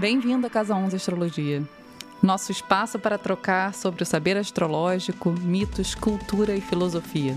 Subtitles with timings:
[0.00, 1.62] Bem-vindo à Casa 11 Astrologia.
[2.22, 7.36] Nosso espaço para trocar sobre o saber astrológico, mitos, cultura e filosofia.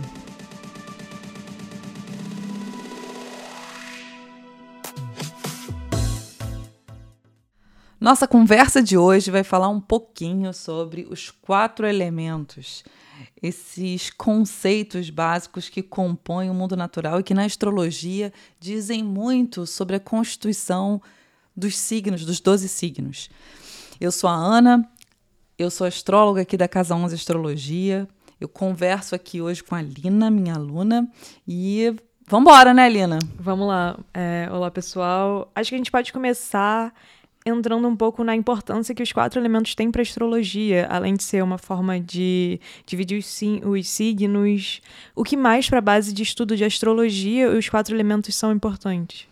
[8.00, 12.86] Nossa conversa de hoje vai falar um pouquinho sobre os quatro elementos,
[13.42, 19.98] esses conceitos básicos que compõem o mundo natural e que na astrologia dizem muito sobre
[19.98, 21.02] a constituição
[21.56, 23.30] dos signos, dos 12 signos.
[24.00, 24.90] Eu sou a Ana,
[25.58, 28.08] eu sou astróloga aqui da Casa 11 Astrologia.
[28.40, 31.08] Eu converso aqui hoje com a Lina, minha aluna,
[31.48, 31.96] e
[32.28, 33.20] vamos embora, né, Lina?
[33.40, 33.98] Vamos lá.
[34.14, 35.50] É, olá, pessoal.
[35.56, 36.94] Acho que a gente pode começar
[37.46, 41.24] entrando um pouco na importância que os quatro elementos têm para a astrologia, além de
[41.24, 44.82] ser uma forma de dividir os, os signos.
[45.16, 49.28] O que mais, para a base de estudo de astrologia, os quatro elementos são importantes?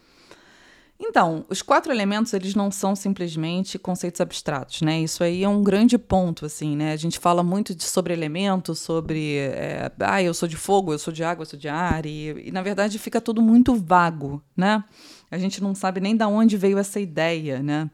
[1.12, 5.02] Então, os quatro elementos, eles não são simplesmente conceitos abstratos, né?
[5.02, 6.94] Isso aí é um grande ponto, assim, né?
[6.94, 10.98] A gente fala muito de, sobre elementos, sobre, é, ah, eu sou de fogo, eu
[10.98, 14.42] sou de água, eu sou de ar, e, e na verdade fica tudo muito vago,
[14.56, 14.86] né?
[15.30, 17.90] A gente não sabe nem de onde veio essa ideia, né?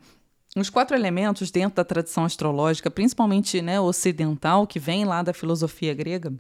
[0.56, 5.96] Os quatro elementos dentro da tradição astrológica, principalmente né, ocidental, que vem lá da filosofia
[5.96, 6.32] grega,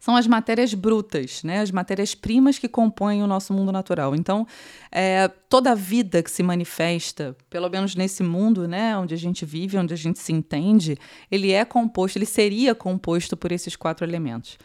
[0.00, 1.60] são as matérias brutas, né?
[1.60, 4.14] as matérias-primas que compõem o nosso mundo natural.
[4.14, 4.46] Então,
[4.92, 9.44] é, toda a vida que se manifesta, pelo menos nesse mundo né, onde a gente
[9.44, 10.98] vive, onde a gente se entende,
[11.30, 14.58] ele é composto, ele seria composto por esses quatro elementos.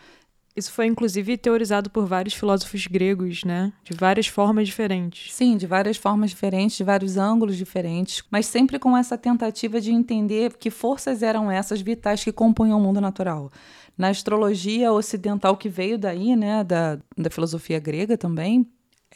[0.56, 3.72] Isso foi inclusive teorizado por vários filósofos gregos, né?
[3.82, 5.34] De várias formas diferentes.
[5.34, 9.94] Sim, de várias formas diferentes, de vários ângulos diferentes, mas sempre com essa tentativa de
[9.94, 13.50] entender que forças eram essas vitais que compunham o mundo natural.
[14.00, 18.66] Na astrologia ocidental que veio daí, né, da, da filosofia grega também,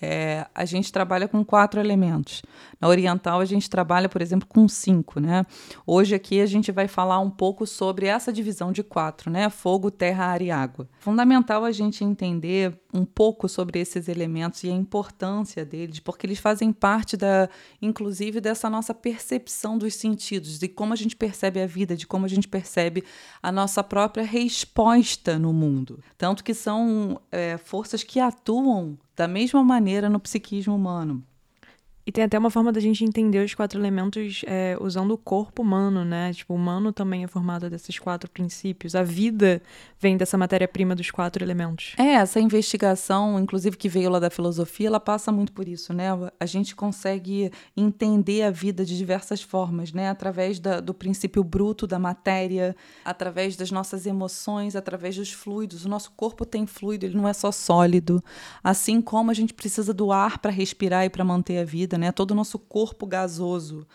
[0.03, 2.41] é, a gente trabalha com quatro elementos.
[2.79, 5.21] Na oriental, a gente trabalha, por exemplo, com cinco.
[5.21, 5.45] Né?
[5.87, 9.49] Hoje aqui a gente vai falar um pouco sobre essa divisão de quatro, né?
[9.49, 10.89] Fogo, terra, ar e água.
[10.99, 16.37] Fundamental a gente entender um pouco sobre esses elementos e a importância deles, porque eles
[16.37, 17.49] fazem parte da,
[17.81, 22.25] inclusive, dessa nossa percepção dos sentidos, de como a gente percebe a vida, de como
[22.25, 23.05] a gente percebe
[23.41, 25.99] a nossa própria resposta no mundo.
[26.17, 31.23] Tanto que são é, forças que atuam da mesma maneira no psiquismo humano.
[32.05, 35.61] E tem até uma forma da gente entender os quatro elementos é, usando o corpo
[35.61, 36.33] humano, né?
[36.33, 38.93] Tipo, o humano também é formado desses quatro princípios.
[38.93, 39.61] A vida
[39.99, 41.93] vem dessa matéria-prima dos quatro elementos.
[41.97, 46.07] É, essa investigação, inclusive que veio lá da filosofia, ela passa muito por isso, né?
[46.37, 50.09] A gente consegue entender a vida de diversas formas, né?
[50.09, 52.75] Através da, do princípio bruto da matéria,
[53.05, 55.85] através das nossas emoções, através dos fluidos.
[55.85, 58.21] O nosso corpo tem fluido, ele não é só sólido.
[58.61, 61.97] Assim como a gente precisa do ar para respirar e para manter a vida vida,
[61.97, 62.11] né?
[62.11, 63.87] Todo o nosso corpo gasoso.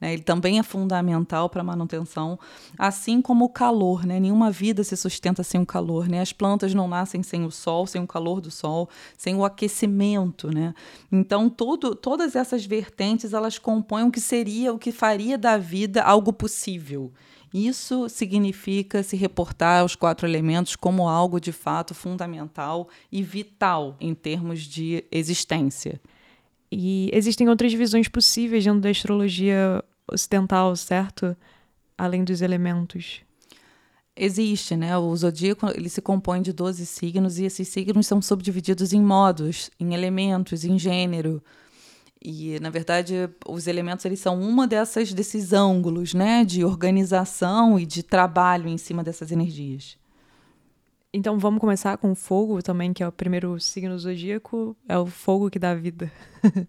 [0.00, 0.12] Né?
[0.12, 2.38] Ele também é fundamental para a manutenção,
[2.78, 4.04] assim como o calor.
[4.04, 4.20] Né?
[4.20, 6.08] Nenhuma vida se sustenta sem o calor.
[6.08, 6.20] Né?
[6.20, 10.52] As plantas não nascem sem o sol, sem o calor do sol, sem o aquecimento.
[10.54, 10.74] Né?
[11.10, 16.02] Então, tudo, todas essas vertentes elas compõem o que seria, o que faria da vida
[16.02, 17.12] algo possível.
[17.54, 24.14] Isso significa se reportar aos quatro elementos como algo de fato fundamental e vital em
[24.14, 25.98] termos de existência.
[26.70, 31.36] E existem outras visões possíveis dentro da astrologia ocidental, certo?
[31.96, 33.20] Além dos elementos.
[34.16, 34.96] Existe, né?
[34.96, 39.70] O zodíaco ele se compõe de 12 signos e esses signos são subdivididos em modos,
[39.78, 41.42] em elementos, em gênero.
[42.20, 47.84] E, na verdade, os elementos eles são uma dessas desses ângulos, né, de organização e
[47.84, 49.98] de trabalho em cima dessas energias.
[51.12, 55.06] Então vamos começar com o fogo também, que é o primeiro signo zodíaco, é o
[55.06, 56.10] fogo que dá vida.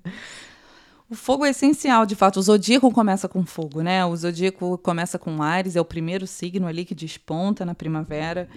[1.10, 2.38] O fogo é essencial, de fato.
[2.38, 4.06] O zodíaco começa com fogo, né?
[4.06, 8.50] O zodíaco começa com Ares, é o primeiro signo ali que desponta na primavera.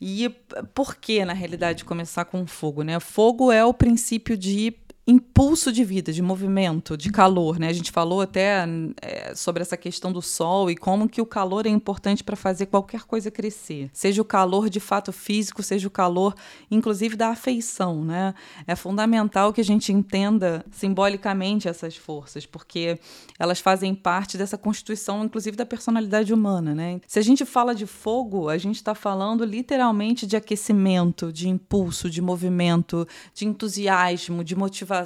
[0.00, 0.30] E
[0.74, 2.98] por que, na realidade, começar com fogo, né?
[2.98, 4.74] Fogo é o princípio de
[5.10, 7.68] impulso de vida, de movimento, de calor, né?
[7.68, 8.66] A gente falou até
[9.00, 12.66] é, sobre essa questão do sol e como que o calor é importante para fazer
[12.66, 13.88] qualquer coisa crescer.
[13.94, 16.34] Seja o calor de fato físico, seja o calor,
[16.70, 18.34] inclusive, da afeição, né?
[18.66, 23.00] É fundamental que a gente entenda simbolicamente essas forças, porque
[23.38, 27.00] elas fazem parte dessa constituição, inclusive, da personalidade humana, né?
[27.06, 32.10] Se a gente fala de fogo, a gente está falando literalmente de aquecimento, de impulso,
[32.10, 34.97] de movimento, de entusiasmo, de motivação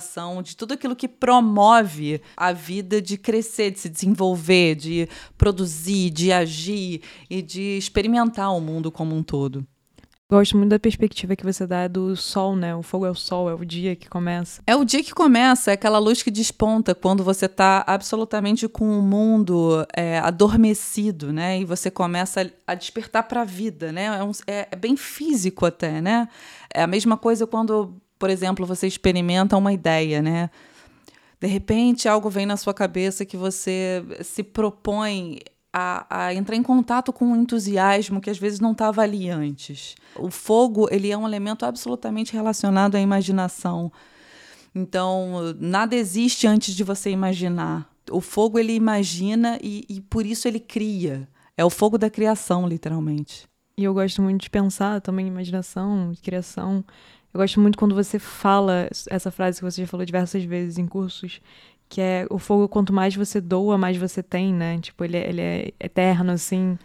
[0.43, 6.33] de tudo aquilo que promove a vida de crescer, de se desenvolver, de produzir, de
[6.33, 9.67] agir e de experimentar o mundo como um todo.
[10.33, 12.75] Gosto muito da perspectiva que você dá do sol, né?
[12.75, 14.63] O fogo é o sol, é o dia que começa.
[14.67, 18.99] É o dia que começa, é aquela luz que desponta quando você está absolutamente com
[18.99, 21.61] o mundo é, adormecido, né?
[21.61, 24.05] E você começa a despertar para a vida, né?
[24.07, 26.27] É, um, é, é bem físico até, né?
[26.73, 30.49] É a mesma coisa quando, por exemplo, você experimenta uma ideia, né?
[31.41, 35.41] De repente, algo vem na sua cabeça que você se propõe
[35.73, 39.97] a, a, entrar em contato com um entusiasmo que às vezes não estava ali antes.
[40.15, 43.91] O fogo ele é um elemento absolutamente relacionado à imaginação.
[44.73, 47.91] Então, nada existe antes de você imaginar.
[48.09, 51.29] O fogo ele imagina e, e por isso ele cria.
[51.57, 53.49] É o fogo da criação, literalmente.
[53.77, 56.85] E eu gosto muito de pensar também imaginação, criação.
[57.33, 60.87] Eu gosto muito quando você fala essa frase que você já falou diversas vezes em
[60.87, 61.41] cursos,
[61.89, 64.79] que é o fogo, quanto mais você doa, mais você tem, né?
[64.79, 66.79] Tipo, ele é, ele é eterno, assim.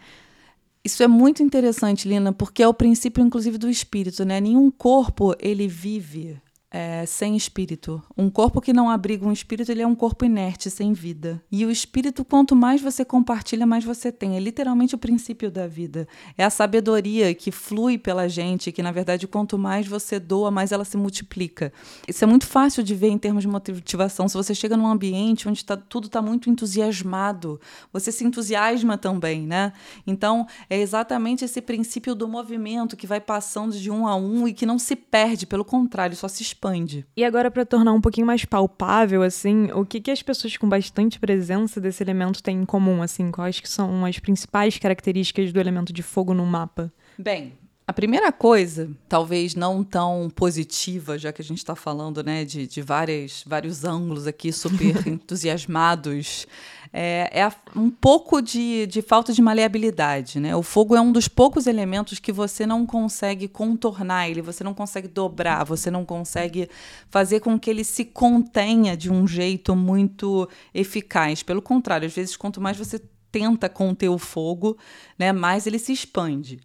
[0.84, 4.40] Isso é muito interessante, Lina, porque é o princípio, inclusive, do espírito, né?
[4.40, 8.02] Nenhum corpo, ele vive é, sem espírito.
[8.16, 11.42] Um corpo que não abriga um espírito, ele é um corpo inerte, sem vida.
[11.50, 14.36] E o espírito, quanto mais você compartilha, mais você tem.
[14.36, 16.06] É literalmente o princípio da vida.
[16.36, 20.70] É a sabedoria que flui pela gente, que na verdade, quanto mais você doa, mais
[20.70, 21.72] ela se multiplica.
[22.06, 24.28] Isso é muito fácil de ver em termos de motivação.
[24.28, 27.58] Se você chega num ambiente onde tá, tudo está muito entusiasmado,
[27.92, 29.72] você se entusiasma também, né?
[30.06, 34.52] Então, é exatamente esse princípio do movimento que vai passando de um a um e
[34.52, 37.06] que não se perde, pelo contrário, só se expande.
[37.16, 40.68] E agora, para tornar um pouquinho mais palpável, assim, o que, que as pessoas com
[40.68, 43.30] bastante presença desse elemento têm em comum, assim?
[43.30, 46.92] Quais que são as principais características do elemento de fogo no mapa?
[47.16, 47.52] Bem,
[47.88, 52.66] a primeira coisa, talvez não tão positiva, já que a gente está falando né, de,
[52.66, 56.46] de várias, vários ângulos aqui super entusiasmados,
[56.92, 60.38] é, é um pouco de, de falta de maleabilidade.
[60.38, 60.54] Né?
[60.54, 64.74] O fogo é um dos poucos elementos que você não consegue contornar ele, você não
[64.74, 66.68] consegue dobrar, você não consegue
[67.08, 71.42] fazer com que ele se contenha de um jeito muito eficaz.
[71.42, 73.00] Pelo contrário, às vezes, quanto mais você
[73.30, 74.76] tenta conter o fogo,
[75.18, 76.60] né, mais ele se expande.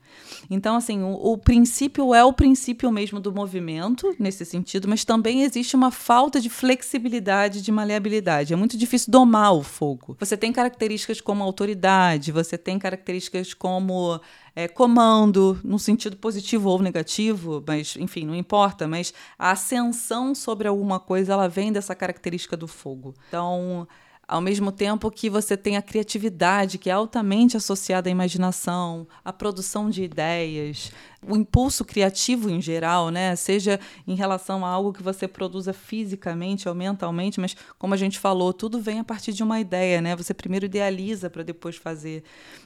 [0.49, 5.43] Então, assim, o, o, princípio é o princípio mesmo do movimento, nesse sentido, mas também
[5.43, 8.53] existe uma falta de flexibilidade, de maleabilidade.
[8.53, 10.15] É muito difícil domar o fogo.
[10.19, 14.19] Você tem características como autoridade, você tem características como
[14.55, 20.67] é, comando, no sentido positivo ou negativo, mas enfim, não importa, mas a ascensão sobre
[20.67, 23.13] alguma coisa, ela vem dessa característica do fogo.
[23.27, 23.87] Então,
[24.33, 29.31] ao mesmo tempo que você tem a criatividade, que é altamente associada à imaginação, à
[29.31, 30.91] produção de ideias,
[31.27, 33.35] o impulso criativo em geral, né?
[33.35, 38.19] Seja em relação a algo que você produza fisicamente ou mentalmente, mas como a gente
[38.19, 40.15] falou, tudo vem a partir de uma ideia, né?
[40.15, 42.23] Você primeiro idealiza para depois fazer.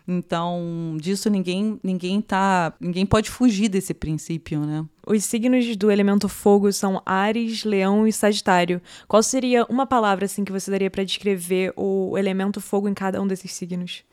[0.08, 4.86] Então, disso ninguém ninguém tá, ninguém pode fugir desse princípio, né?
[5.06, 8.82] Os signos do elemento fogo são Ares, Leão e Sagitário.
[9.08, 13.22] Qual seria uma palavra assim que você daria para descrever o elemento fogo em cada
[13.22, 14.04] um desses signos?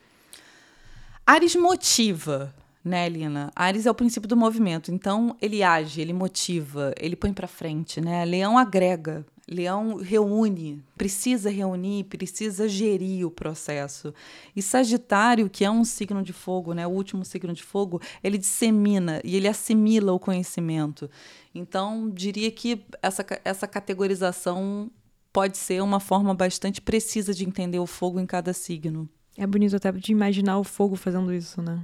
[1.26, 2.54] Ares motiva,
[2.84, 3.50] né, Lina?
[3.56, 8.00] Ares é o princípio do movimento, então ele age, ele motiva, ele põe para frente,
[8.00, 8.24] né?
[8.24, 14.12] Leão agrega, Leão reúne, precisa reunir, precisa gerir o processo.
[14.56, 18.38] E Sagitário, que é um signo de fogo, né, o último signo de fogo, ele
[18.38, 21.10] dissemina e ele assimila o conhecimento.
[21.54, 24.90] Então, diria que essa, essa categorização
[25.30, 29.08] pode ser uma forma bastante precisa de entender o fogo em cada signo.
[29.36, 31.82] É bonito até de imaginar o fogo fazendo isso, né?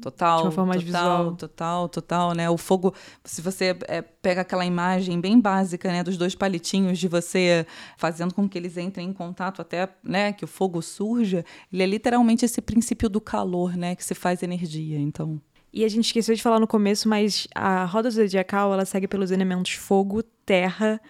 [0.00, 0.38] Total.
[0.38, 1.36] De uma forma total, visual.
[1.36, 2.50] Total, total, né?
[2.50, 7.08] O fogo, se você é, pega aquela imagem bem básica, né, dos dois palitinhos de
[7.08, 11.82] você fazendo com que eles entrem em contato até, né, que o fogo surja, ele
[11.82, 15.40] é literalmente esse princípio do calor, né, que se faz energia, então.
[15.72, 19.30] E a gente esqueceu de falar no começo, mas a roda zodiacal, ela segue pelos
[19.30, 21.00] elementos fogo, terra,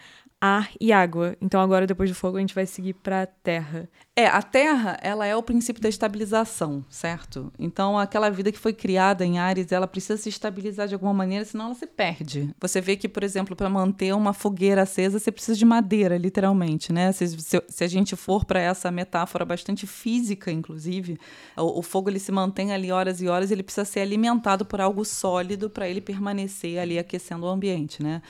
[0.42, 1.36] ar e água.
[1.40, 3.88] Então agora depois do fogo a gente vai seguir para terra.
[4.14, 7.50] É, a Terra, ela é o princípio da estabilização, certo?
[7.58, 11.46] Então, aquela vida que foi criada em Ares, ela precisa se estabilizar de alguma maneira,
[11.46, 12.54] senão ela se perde.
[12.60, 16.92] Você vê que, por exemplo, para manter uma fogueira acesa, você precisa de madeira, literalmente,
[16.92, 17.10] né?
[17.12, 21.18] Se, se, se a gente for para essa metáfora bastante física, inclusive,
[21.56, 24.78] o, o, fogo ele se mantém ali horas e horas, ele precisa ser alimentado por
[24.78, 28.20] algo sólido para ele permanecer ali aquecendo o ambiente, né?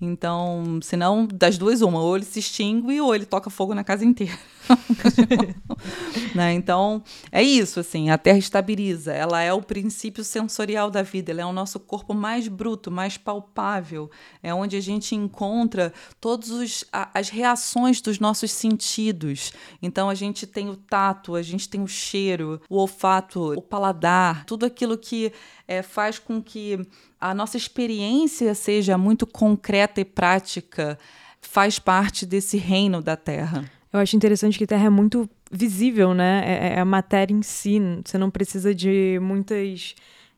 [0.00, 3.82] Então, senão, das das duas, uma, ou ele se extingue ou ele toca fogo na
[3.82, 4.38] casa inteira.
[6.34, 6.52] né?
[6.52, 11.42] Então, é isso, assim, a Terra estabiliza, ela é o princípio sensorial da vida, ela
[11.42, 14.10] é o nosso corpo mais bruto, mais palpável,
[14.42, 19.52] é onde a gente encontra todas as reações dos nossos sentidos.
[19.82, 24.44] Então, a gente tem o tato, a gente tem o cheiro, o olfato, o paladar,
[24.44, 25.32] tudo aquilo que
[25.66, 26.86] é, faz com que
[27.20, 30.98] a nossa experiência seja muito concreta e prática,
[31.40, 33.70] faz parte desse reino da Terra.
[33.92, 36.42] Eu acho interessante que Terra é muito visível, né?
[36.44, 37.80] É, é, a matéria em si.
[38.04, 39.94] Você não precisa de muitas.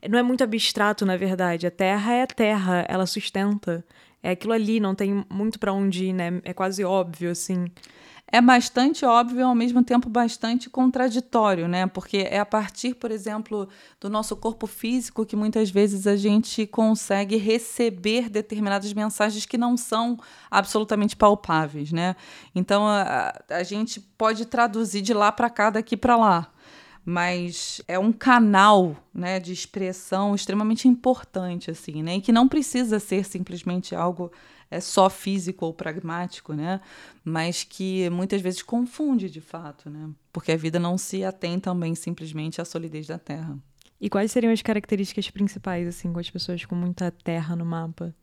[0.09, 1.67] Não é muito abstrato, na verdade.
[1.67, 3.85] A Terra é a Terra, ela sustenta.
[4.23, 6.41] É aquilo ali, não tem muito para onde ir, né?
[6.45, 7.67] É quase óbvio, assim
[8.33, 11.87] é bastante óbvio e ao mesmo tempo bastante contraditório, né?
[11.87, 13.69] Porque é a partir, por exemplo,
[14.01, 19.77] do nosso corpo físico que muitas vezes a gente consegue receber determinadas mensagens que não
[19.77, 20.19] são
[20.51, 22.15] absolutamente palpáveis, né?
[22.55, 26.53] Então a, a gente pode traduzir de lá para cá, daqui para lá
[27.03, 33.01] mas é um canal né, de expressão extremamente importante assim né e que não precisa
[33.01, 34.31] ser simplesmente algo
[34.71, 36.81] é só físico ou pragmático, né?
[37.25, 40.09] Mas que muitas vezes confunde de fato, né?
[40.33, 43.59] Porque a vida não se atém também simplesmente à solidez da Terra.
[44.01, 48.15] E quais seriam as características principais, assim, com as pessoas com muita terra no mapa?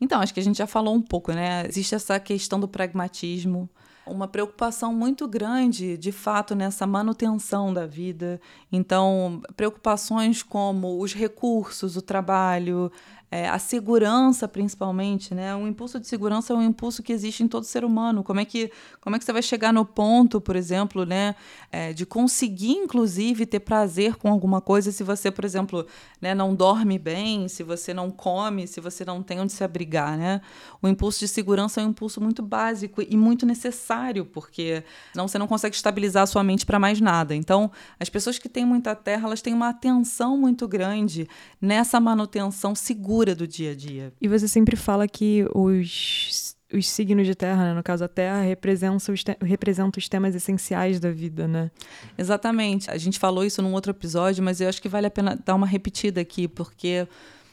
[0.00, 1.66] Então, acho que a gente já falou um pouco, né?
[1.66, 3.68] Existe essa questão do pragmatismo,
[4.06, 8.40] uma preocupação muito grande, de fato, nessa manutenção da vida.
[8.72, 12.90] Então, preocupações como os recursos, o trabalho,
[13.30, 15.54] é, a segurança, principalmente, né?
[15.54, 18.24] Um impulso de segurança é um impulso que existe em todo ser humano.
[18.24, 18.70] Como é que,
[19.02, 21.34] como é que você vai chegar no ponto, por exemplo, né,
[21.70, 25.86] é, de conseguir, inclusive, ter prazer com alguma coisa se você, por exemplo,
[26.22, 30.16] né, não dorme bem, se você não come, se você não tem onde se abrigar,
[30.16, 30.40] né?
[30.80, 34.82] O impulso de segurança é um impulso muito básico e muito necessário, porque
[35.12, 37.34] senão você não consegue estabilizar a sua mente para mais nada.
[37.34, 37.70] Então,
[38.00, 41.28] as pessoas que têm muita terra, elas têm uma atenção muito grande
[41.60, 44.12] nessa manutenção segura do dia a dia.
[44.20, 47.74] E você sempre fala que os, os signos de terra, né?
[47.74, 51.70] no caso a terra, representam os, representam os temas essenciais da vida, né?
[52.16, 52.90] Exatamente.
[52.90, 55.54] A gente falou isso num outro episódio, mas eu acho que vale a pena dar
[55.54, 57.06] uma repetida aqui, porque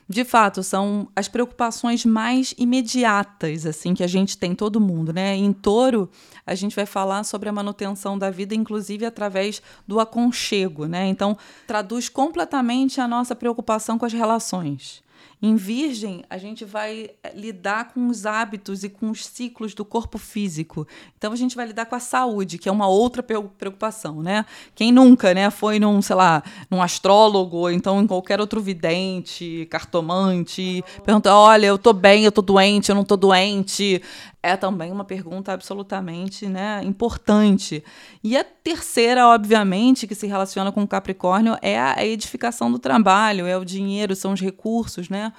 [0.07, 5.35] de fato, são as preocupações mais imediatas, assim, que a gente tem, todo mundo, né?
[5.35, 6.07] Em touro,
[6.45, 11.07] a gente vai falar sobre a manutenção da vida, inclusive através do aconchego, né?
[11.07, 15.03] Então, traduz completamente a nossa preocupação com as relações.
[15.41, 19.83] Em Virgem, a gente vai eh, lidar com os hábitos e com os ciclos do
[19.83, 20.87] corpo físico.
[21.17, 24.45] Então, a gente vai lidar com a saúde, que é uma outra preocupação, né?
[24.73, 29.67] Quem nunca, né, foi num, sei lá, num astrólogo, ou então em qualquer outro vidente,
[29.69, 34.01] cartomante, pergunta: olha, eu tô bem, eu tô doente, eu não tô doente
[34.45, 37.83] é também uma pergunta absolutamente né, importante.
[38.23, 43.47] E a terceira, obviamente, que se relaciona com o Capricórnio é a edificação do trabalho,
[43.47, 45.33] é o dinheiro, são os recursos, né?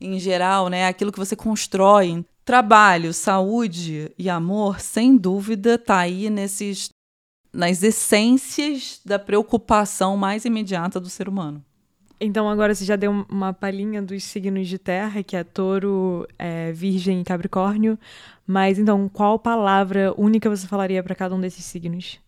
[0.00, 0.88] Em geral, né?
[0.88, 2.24] Aquilo que você constrói.
[2.44, 6.90] Trabalho, saúde e amor, sem dúvida, tá aí nesses
[7.52, 11.64] nas essências da preocupação mais imediata do ser humano.
[12.20, 16.70] Então agora você já deu uma palhinha dos signos de terra, que é touro, é,
[16.72, 17.98] virgem e capricórnio.
[18.46, 22.20] Mas então, qual palavra única você falaria para cada um desses signos?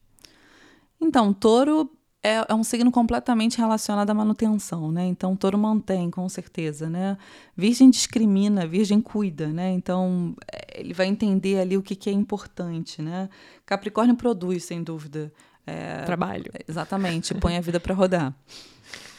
[1.01, 1.91] Então, touro
[2.23, 5.05] é, é, um signo completamente relacionado à manutenção, né?
[5.07, 7.19] Então, touro mantém, com certeza, né?
[7.57, 9.73] Virgem discrimina, virgem cuida, né?
[9.73, 13.29] Então, é, ele vai entender ali o que, que é importante, né?
[13.67, 15.33] Capricórnio produz, sem dúvida.
[15.67, 16.51] É, Trabalho.
[16.69, 18.33] Exatamente, põe a vida para rodar.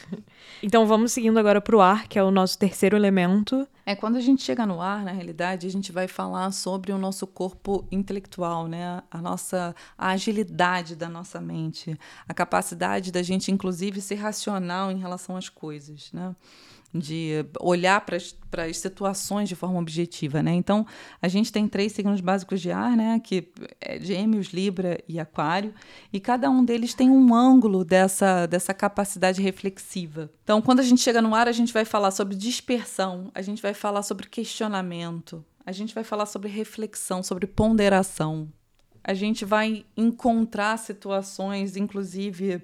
[0.62, 3.68] Então vamos seguindo agora para o ar, que é o nosso terceiro elemento.
[3.86, 6.98] É quando a gente chega no ar, na realidade, a gente vai falar sobre o
[6.98, 9.02] nosso corpo intelectual, né?
[9.10, 14.98] A nossa a agilidade da nossa mente, a capacidade da gente inclusive ser racional em
[14.98, 16.34] relação às coisas, né?
[16.94, 18.16] de olhar para
[18.64, 20.52] as situações de forma objetiva, né?
[20.52, 20.86] Então,
[21.20, 23.18] a gente tem três signos básicos de ar, né?
[23.18, 23.48] Que
[23.80, 25.74] é Gêmeos, Libra e Aquário,
[26.12, 30.30] e cada um deles tem um ângulo dessa, dessa capacidade reflexiva.
[30.44, 33.62] Então, quando a gente chega no ar, a gente vai falar sobre dispersão, a gente
[33.62, 38.48] vai falar sobre questionamento, a gente vai falar sobre reflexão, sobre ponderação.
[39.02, 42.62] A gente vai encontrar situações, inclusive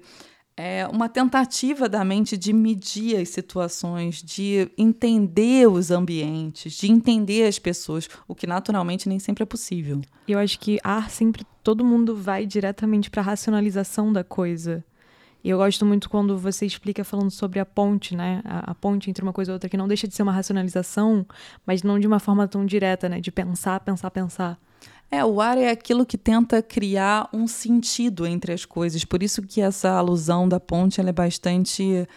[0.55, 7.47] é uma tentativa da mente de medir as situações, de entender os ambientes, de entender
[7.47, 10.01] as pessoas, o que naturalmente nem sempre é possível.
[10.27, 14.83] Eu acho que ar sempre todo mundo vai diretamente para a racionalização da coisa.
[15.43, 18.41] E eu gosto muito quando você explica falando sobre a ponte, né?
[18.45, 21.25] A, a, ponte entre uma coisa e outra, que não deixa de ser uma racionalização,
[21.65, 23.19] mas não de uma forma tão direta, né?
[23.19, 24.59] De pensar, pensar, pensar.
[25.09, 29.03] É, o ar é aquilo que tenta criar um sentido entre as coisas.
[29.03, 32.07] Por isso que essa alusão da ponte é bastante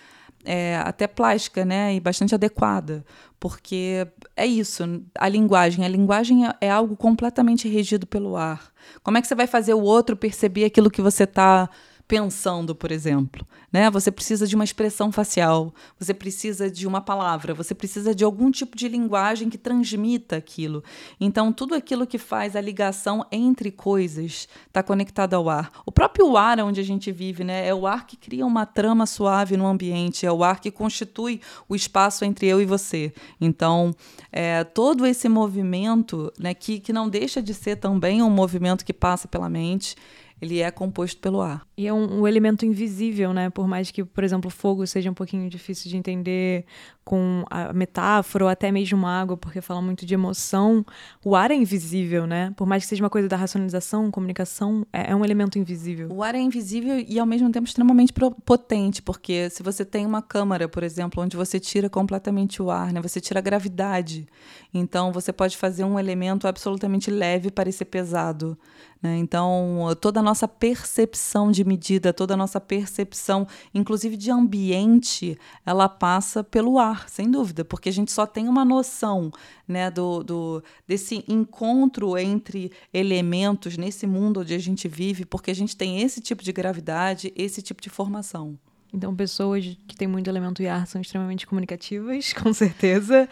[0.45, 1.95] é, até plástica, né?
[1.95, 3.05] E bastante adequada.
[3.41, 4.85] Porque é isso,
[5.19, 5.85] a linguagem.
[5.85, 8.71] A linguagem é, é algo completamente regido pelo ar.
[9.03, 11.69] Como é que você vai fazer o outro perceber aquilo que você está
[12.07, 13.47] pensando, por exemplo.
[13.73, 13.91] Né?
[13.91, 18.51] Você precisa de uma expressão facial, você precisa de uma palavra, você precisa de algum
[18.51, 20.85] tipo de linguagem que transmita aquilo.
[21.19, 25.73] Então, tudo aquilo que faz a ligação entre coisas está conectado ao ar.
[25.85, 27.67] O próprio ar onde a gente vive né?
[27.67, 31.41] é o ar que cria uma trama suave no ambiente, é o ar que constitui
[31.69, 33.13] o espaço entre eu e você.
[33.41, 33.95] Então,
[34.31, 38.93] é, todo esse movimento, né, que, que não deixa de ser também um movimento que
[38.93, 39.97] passa pela mente,
[40.45, 41.67] ele é composto pelo ar.
[41.77, 43.51] E é um, um, elemento invisível, né?
[43.51, 46.65] Por mais que, por exemplo, fogo seja um pouquinho difícil de entender
[47.05, 50.85] com a metáfora ou até mesmo água, porque fala muito de emoção,
[51.23, 52.53] o ar é invisível, né?
[52.57, 56.09] Por mais que seja uma coisa da racionalização, comunicação, é, é um elemento invisível.
[56.11, 58.13] O ar é invisível e ao mesmo tempo extremamente
[58.45, 62.93] potente, porque se você tem uma câmara, por exemplo, onde você tira completamente o ar,
[62.93, 63.03] né?
[63.03, 64.27] Você tira a gravidade.
[64.73, 68.57] Então você pode fazer um elemento absolutamente leve parecer pesado.
[69.05, 69.19] Né?
[69.19, 75.91] Então, toda a nossa percepção de medida, toda a nossa percepção, inclusive de ambiente, ela
[75.91, 79.31] passa pelo ar, sem dúvida, porque a gente só tem uma noção
[79.67, 85.55] né, do, do, desse encontro entre elementos nesse mundo onde a gente vive, porque a
[85.55, 88.59] gente tem esse tipo de gravidade, esse tipo de formação.
[88.93, 93.29] Então, pessoas que têm muito elemento e ar são extremamente comunicativas, com certeza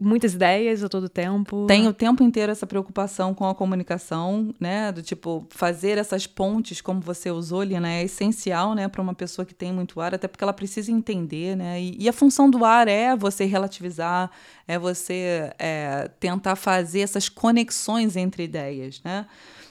[0.00, 1.66] muitas ideias a todo tempo.
[1.66, 4.92] Tem o tempo inteiro essa preocupação com a comunicação, né?
[4.92, 9.44] Do tipo, fazer essas pontes, como você usou, Lina, é essencial, né, para uma pessoa
[9.44, 11.80] que tem muito ar, até porque ela precisa entender, né?
[11.80, 14.30] E, e a função do ar é você relativizar,
[14.68, 19.26] é você é, tentar fazer essas conexões entre ideias, né?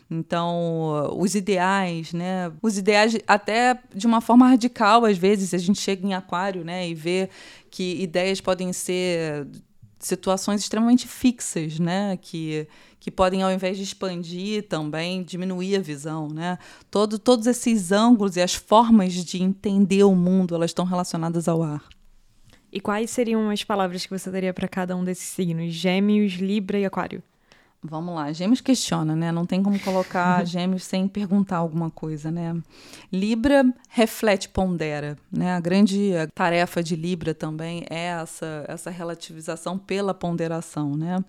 [0.09, 2.51] Então, os ideais, né?
[2.61, 6.87] Os ideais até de uma forma radical, às vezes, a gente chega em aquário, né,
[6.87, 7.29] e vê
[7.69, 9.47] que ideias podem ser
[9.99, 12.17] situações extremamente fixas, né?
[12.17, 12.67] Que,
[12.99, 16.57] que podem, ao invés de expandir, também diminuir a visão, né?
[16.89, 21.63] Todo, todos esses ângulos e as formas de entender o mundo, elas estão relacionadas ao
[21.63, 21.83] ar.
[22.71, 25.73] E quais seriam as palavras que você daria para cada um desses signos?
[25.73, 27.23] Gêmeos, Libra e Aquário.
[27.89, 29.31] Vamos lá, Gêmeos questiona, né?
[29.31, 32.55] Não tem como colocar Gêmeos sem perguntar alguma coisa, né?
[33.11, 35.53] Libra reflete, pondera, né?
[35.53, 41.23] A grande tarefa de Libra também é essa essa relativização pela ponderação, né?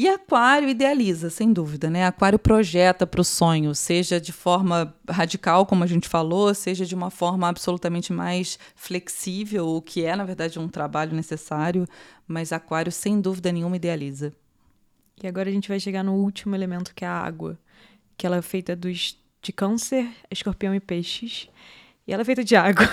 [0.00, 2.06] E Aquário idealiza, sem dúvida, né?
[2.06, 6.94] Aquário projeta para o sonho, seja de forma radical, como a gente falou, seja de
[6.94, 11.84] uma forma absolutamente mais flexível, o que é, na verdade, um trabalho necessário,
[12.28, 14.32] mas Aquário, sem dúvida nenhuma, idealiza.
[15.22, 17.58] E agora a gente vai chegar no último elemento, que é a água.
[18.16, 21.48] Que ela é feita dos, de câncer, escorpião e peixes.
[22.06, 22.86] E ela é feita de água.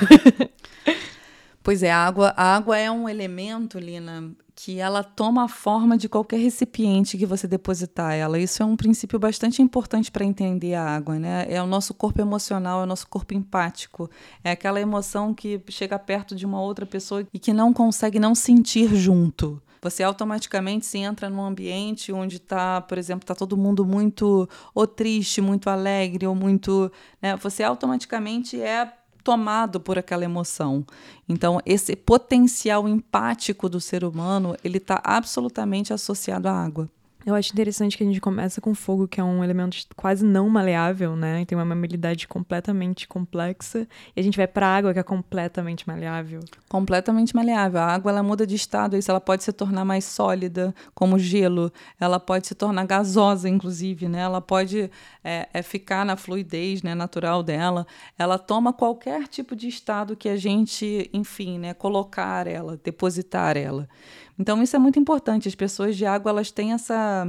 [1.62, 5.98] pois é, a água, a água é um elemento, Lina, que ela toma a forma
[5.98, 8.40] de qualquer recipiente que você depositar ela.
[8.40, 11.46] Isso é um princípio bastante importante para entender a água, né?
[11.48, 14.10] É o nosso corpo emocional, é o nosso corpo empático.
[14.44, 18.34] É aquela emoção que chega perto de uma outra pessoa e que não consegue não
[18.34, 23.86] sentir junto você automaticamente se entra num ambiente onde está, por exemplo, está todo mundo
[23.86, 27.36] muito ou triste, muito alegre ou muito, né?
[27.38, 28.92] Você automaticamente é
[29.24, 30.84] tomado por aquela emoção.
[31.30, 36.90] Então, esse potencial empático do ser humano, ele está absolutamente associado à água.
[37.26, 40.48] Eu acho interessante que a gente começa com fogo, que é um elemento quase não
[40.48, 41.44] maleável, né?
[41.44, 43.88] Tem uma maleabilidade completamente complexa.
[44.16, 46.42] E a gente vai para água, que é completamente maleável.
[46.70, 47.80] Completamente maleável.
[47.80, 51.74] A água ela muda de estado, isso ela pode se tornar mais sólida, como gelo.
[52.00, 54.20] Ela pode se tornar gasosa, inclusive, né?
[54.20, 54.92] Ela pode
[55.24, 57.88] é, é ficar na fluidez né, natural dela.
[58.20, 63.90] Ela toma qualquer tipo de estado que a gente, enfim, né, colocar ela, depositar ela.
[64.38, 65.48] Então isso é muito importante.
[65.48, 67.26] As pessoas de água elas têm essa,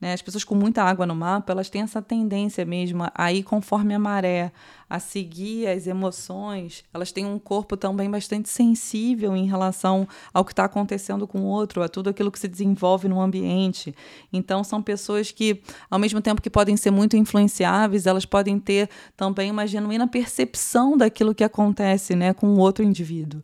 [0.00, 3.42] né, as pessoas com muita água no mapa elas têm essa tendência mesmo a ir
[3.42, 4.50] conforme a maré,
[4.88, 6.82] a seguir as emoções.
[6.94, 11.46] Elas têm um corpo também bastante sensível em relação ao que está acontecendo com o
[11.46, 13.94] outro, a tudo aquilo que se desenvolve no ambiente.
[14.32, 18.88] Então são pessoas que, ao mesmo tempo que podem ser muito influenciáveis, elas podem ter
[19.14, 23.42] também uma genuína percepção daquilo que acontece, né, com o outro indivíduo.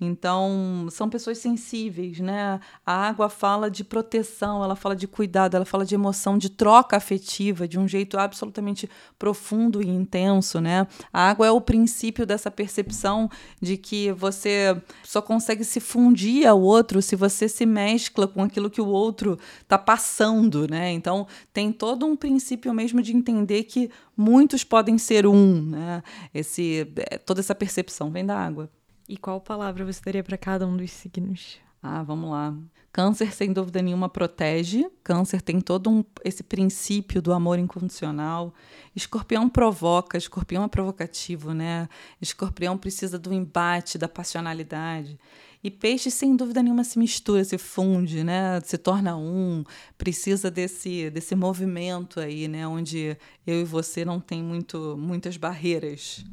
[0.00, 2.58] Então, são pessoas sensíveis, né?
[2.84, 6.96] A água fala de proteção, ela fala de cuidado, ela fala de emoção, de troca
[6.96, 10.86] afetiva, de um jeito absolutamente profundo e intenso, né?
[11.12, 16.60] A água é o princípio dessa percepção de que você só consegue se fundir ao
[16.60, 20.90] outro se você se mescla com aquilo que o outro está passando, né?
[20.92, 26.02] Então, tem todo um princípio mesmo de entender que muitos podem ser um, né?
[26.34, 28.70] Esse, é, toda essa percepção vem da água.
[29.08, 31.58] E qual palavra você daria para cada um dos signos?
[31.82, 32.56] Ah, vamos lá.
[32.92, 34.86] Câncer, sem dúvida nenhuma, protege.
[35.02, 38.54] Câncer tem todo um, esse princípio do amor incondicional.
[38.94, 41.88] Escorpião provoca, escorpião é provocativo, né?
[42.20, 45.18] Escorpião precisa do embate, da passionalidade.
[45.64, 48.60] E peixe, sem dúvida nenhuma, se mistura, se funde, né?
[48.60, 49.64] Se torna um,
[49.96, 52.68] precisa desse, desse movimento aí, né?
[52.68, 56.24] Onde eu e você não tem muito, muitas barreiras.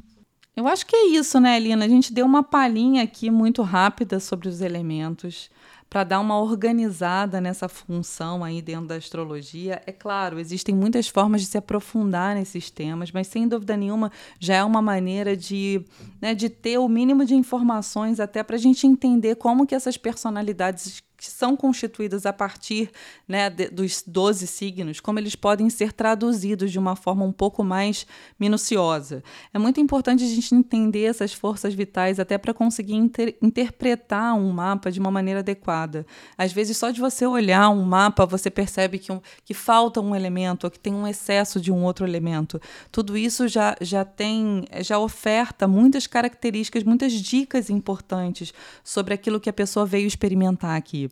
[0.56, 1.84] Eu acho que é isso, né, Lina?
[1.84, 5.50] A gente deu uma palhinha aqui muito rápida sobre os elementos
[5.90, 9.82] para dar uma organizada nessa função aí dentro da astrologia.
[9.84, 14.54] É claro, existem muitas formas de se aprofundar nesses temas, mas sem dúvida nenhuma já
[14.54, 15.84] é uma maneira de,
[16.22, 19.96] né, de ter o mínimo de informações até para a gente entender como que essas
[19.96, 22.90] personalidades que são constituídas a partir
[23.28, 27.62] né, de, dos 12 signos, como eles podem ser traduzidos de uma forma um pouco
[27.62, 28.06] mais
[28.38, 29.22] minuciosa.
[29.52, 34.50] É muito importante a gente entender essas forças vitais até para conseguir inter, interpretar um
[34.50, 36.06] mapa de uma maneira adequada.
[36.38, 40.16] Às vezes, só de você olhar um mapa, você percebe que, um, que falta um
[40.16, 42.58] elemento, ou que tem um excesso de um outro elemento.
[42.90, 49.50] Tudo isso já, já tem, já oferta muitas características, muitas dicas importantes sobre aquilo que
[49.50, 51.09] a pessoa veio experimentar aqui.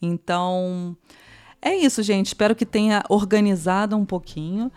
[0.00, 0.96] Então,
[1.60, 2.26] é isso, gente.
[2.26, 4.70] Espero que tenha organizado um pouquinho.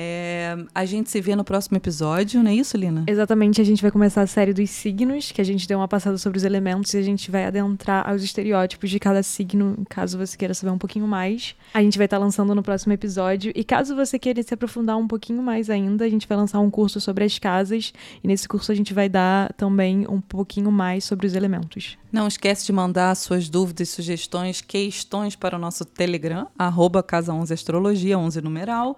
[0.00, 3.02] É, a gente se vê no próximo episódio, não é isso, Lina?
[3.08, 6.16] Exatamente, a gente vai começar a série dos signos, que a gente deu uma passada
[6.16, 10.36] sobre os elementos e a gente vai adentrar aos estereótipos de cada signo, caso você
[10.36, 11.56] queira saber um pouquinho mais.
[11.74, 15.08] A gente vai estar lançando no próximo episódio e caso você queira se aprofundar um
[15.08, 18.70] pouquinho mais ainda, a gente vai lançar um curso sobre as casas e nesse curso
[18.70, 21.98] a gente vai dar também um pouquinho mais sobre os elementos.
[22.12, 27.52] Não esquece de mandar suas dúvidas, sugestões, questões para o nosso Telegram, arroba Casa 11
[27.52, 28.96] Astrologia, 11 numeral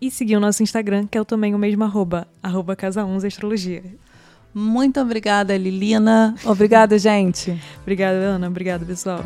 [0.00, 3.82] e seguir o nosso Instagram, que é também o mesmo arroba, arroba Casa 11 Astrologia.
[4.54, 6.34] Muito obrigada, Lilina.
[6.44, 7.60] Obrigada, gente.
[7.82, 8.46] obrigada, Ana.
[8.46, 9.24] Obrigada, pessoal.